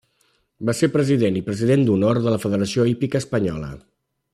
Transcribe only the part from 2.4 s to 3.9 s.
Federació Hípica Espanyola.